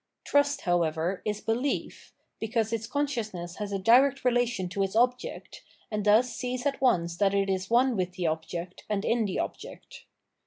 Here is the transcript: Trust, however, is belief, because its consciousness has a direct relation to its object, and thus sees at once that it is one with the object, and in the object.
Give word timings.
Trust, 0.25 0.61
however, 0.61 1.21
is 1.25 1.41
belief, 1.41 2.11
because 2.39 2.73
its 2.73 2.87
consciousness 2.87 3.57
has 3.57 3.71
a 3.71 3.77
direct 3.77 4.25
relation 4.25 4.67
to 4.69 4.81
its 4.81 4.95
object, 4.95 5.61
and 5.91 6.03
thus 6.03 6.35
sees 6.35 6.65
at 6.65 6.81
once 6.81 7.15
that 7.17 7.35
it 7.35 7.51
is 7.51 7.69
one 7.69 7.95
with 7.95 8.13
the 8.13 8.25
object, 8.25 8.83
and 8.89 9.05
in 9.05 9.25
the 9.25 9.37
object. 9.37 10.05